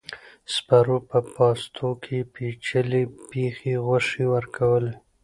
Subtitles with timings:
[0.53, 4.93] سپرو په پاستو کې پيچلې پخې غوښې ورکولې.